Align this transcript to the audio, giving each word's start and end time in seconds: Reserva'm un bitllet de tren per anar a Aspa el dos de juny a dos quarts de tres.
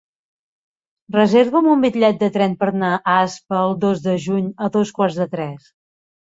Reserva'm 1.15 1.69
un 1.73 1.83
bitllet 1.83 2.17
de 2.23 2.31
tren 2.39 2.57
per 2.65 2.71
anar 2.73 2.91
a 2.95 3.19
Aspa 3.27 3.61
el 3.69 3.79
dos 3.87 4.05
de 4.09 4.19
juny 4.27 4.51
a 4.69 4.73
dos 4.81 4.97
quarts 4.99 5.23
de 5.23 5.33
tres. 5.39 5.73